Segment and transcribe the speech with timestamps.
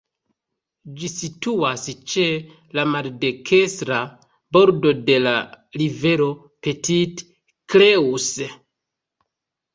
[1.01, 2.23] Ĝi situas ĉe
[2.77, 3.99] la maldekstra
[4.57, 5.35] bordo de la
[5.83, 6.27] rivero
[6.69, 7.29] Petite
[7.77, 8.51] Creuse.